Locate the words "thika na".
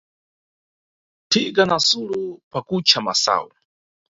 1.29-1.77